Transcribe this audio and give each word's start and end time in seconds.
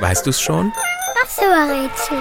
Weißt 0.00 0.26
du's 0.26 0.40
schon? 0.40 0.72
Ach 1.22 1.28
so, 1.28 1.42
Rätsel. 1.42 2.18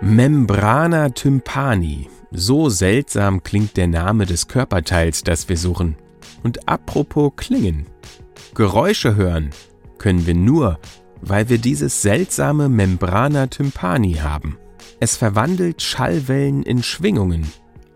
Membrana 0.00 1.10
tympani. 1.10 2.08
So 2.30 2.68
seltsam 2.68 3.42
klingt 3.42 3.76
der 3.76 3.88
Name 3.88 4.26
des 4.26 4.48
Körperteils, 4.48 5.24
das 5.24 5.48
wir 5.48 5.56
suchen. 5.56 5.96
Und 6.42 6.68
apropos 6.68 7.32
klingen. 7.36 7.86
Geräusche 8.54 9.16
hören 9.16 9.50
können 9.98 10.26
wir 10.26 10.34
nur, 10.34 10.78
weil 11.20 11.48
wir 11.48 11.58
dieses 11.58 12.02
seltsame 12.02 12.68
Membrana 12.68 13.48
tympani 13.48 14.14
haben. 14.14 14.56
Es 15.00 15.16
verwandelt 15.16 15.82
Schallwellen 15.82 16.62
in 16.62 16.82
Schwingungen 16.82 17.46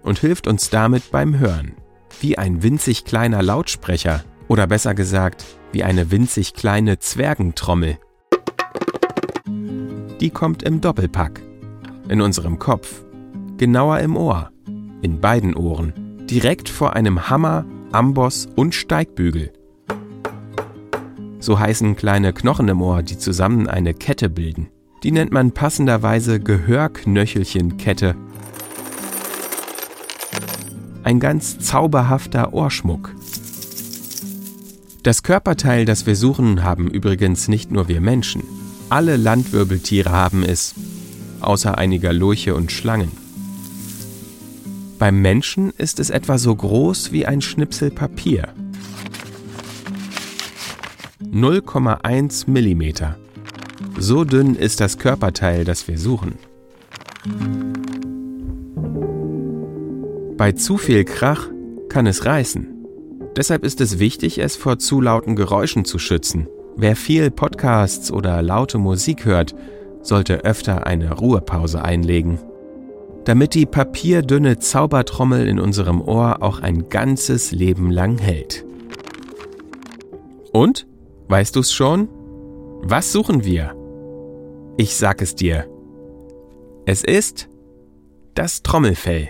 und 0.02 0.18
hilft 0.18 0.46
uns 0.46 0.70
damit 0.70 1.10
beim 1.10 1.38
Hören. 1.38 1.72
Wie 2.23 2.39
ein 2.39 2.62
winzig 2.62 3.04
kleiner 3.04 3.43
Lautsprecher 3.43 4.22
oder 4.46 4.68
besser 4.68 4.94
gesagt, 4.94 5.44
wie 5.72 5.82
eine 5.82 6.13
winzig 6.13 6.54
kleine 6.54 7.00
Zwergentrommel. 7.00 7.99
Die 10.21 10.30
kommt 10.30 10.63
im 10.63 10.80
Doppelpack. 10.80 11.43
In 12.08 12.21
unserem 12.21 12.61
Kopf, 12.61 13.04
genauer 13.57 13.99
im 13.99 14.16
Ohr, 14.16 14.53
in 15.03 15.21
beiden 15.21 15.57
Ohren, 15.57 15.94
direkt 16.30 16.68
vor 16.68 16.94
einem 16.94 17.29
Hammer, 17.29 17.64
Amboss 17.90 18.46
und 18.54 18.77
Steigbügel. 18.77 19.52
So 21.41 21.58
heißen 21.58 21.96
kleine 21.96 22.32
Knochen 22.32 22.68
im 22.68 22.82
Ohr, 22.82 23.02
die 23.02 23.18
zusammen 23.18 23.66
eine 23.66 23.94
Kette 23.94 24.30
bilden. 24.30 24.68
Die 25.02 25.11
nennt 25.11 25.32
man 25.32 25.50
passenderweise 25.50 26.39
Gehörknöchelchenkette. 26.39 28.14
Ein 31.04 31.18
ganz 31.18 31.58
zauberhafter 31.58 32.52
Ohrschmuck. 32.52 33.14
Das 35.02 35.24
Körperteil, 35.24 35.84
das 35.84 36.06
wir 36.06 36.14
suchen, 36.14 36.62
haben 36.62 36.88
übrigens 36.88 37.48
nicht 37.48 37.72
nur 37.72 37.88
wir 37.88 38.00
Menschen. 38.00 38.44
Alle 38.88 39.16
Landwirbeltiere 39.16 40.10
haben 40.10 40.44
es, 40.44 40.74
außer 41.40 41.77
einiger 41.77 42.12
Lurche 42.12 42.54
und 42.54 42.70
Schlangen. 42.70 43.10
Beim 45.00 45.20
Menschen 45.20 45.72
ist 45.77 45.98
es 45.98 46.10
etwa 46.10 46.38
so 46.38 46.54
groß 46.54 47.10
wie 47.10 47.27
ein 47.27 47.40
Schnipsel 47.40 47.90
Papier. 47.90 48.55
0,1 51.32 52.48
mm. 52.48 53.14
So 53.98 54.22
dünn 54.22 54.55
ist 54.55 54.80
das 54.80 54.98
Körperteil, 54.98 55.64
das 55.64 55.88
wir 55.88 55.98
suchen. 55.98 56.34
Bei 60.42 60.50
zu 60.50 60.76
viel 60.76 61.04
Krach 61.04 61.48
kann 61.88 62.04
es 62.04 62.24
reißen. 62.24 62.66
Deshalb 63.36 63.62
ist 63.62 63.80
es 63.80 64.00
wichtig, 64.00 64.38
es 64.38 64.56
vor 64.56 64.76
zu 64.80 65.00
lauten 65.00 65.36
Geräuschen 65.36 65.84
zu 65.84 66.00
schützen. 66.00 66.48
Wer 66.74 66.96
viel 66.96 67.30
Podcasts 67.30 68.10
oder 68.10 68.42
laute 68.42 68.78
Musik 68.78 69.24
hört, 69.24 69.54
sollte 70.00 70.44
öfter 70.44 70.84
eine 70.84 71.12
Ruhepause 71.12 71.84
einlegen. 71.84 72.40
Damit 73.24 73.54
die 73.54 73.66
papierdünne 73.66 74.58
Zaubertrommel 74.58 75.46
in 75.46 75.60
unserem 75.60 76.00
Ohr 76.00 76.42
auch 76.42 76.58
ein 76.58 76.88
ganzes 76.88 77.52
Leben 77.52 77.92
lang 77.92 78.18
hält. 78.18 78.64
Und? 80.50 80.88
Weißt 81.28 81.54
du's 81.54 81.72
schon? 81.72 82.08
Was 82.82 83.12
suchen 83.12 83.44
wir? 83.44 83.77
Ich 84.77 84.96
sag 84.96 85.22
es 85.22 85.36
dir. 85.36 85.68
Es 86.84 87.04
ist 87.04 87.48
das 88.34 88.64
Trommelfell. 88.64 89.28